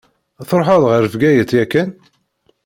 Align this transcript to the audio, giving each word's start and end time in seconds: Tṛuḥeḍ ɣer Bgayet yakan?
Tṛuḥeḍ 0.49 0.83
ɣer 0.91 1.03
Bgayet 1.13 1.51
yakan? 1.57 1.89